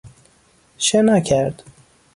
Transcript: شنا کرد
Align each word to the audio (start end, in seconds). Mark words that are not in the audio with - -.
شنا 0.77 1.19
کرد 1.19 1.63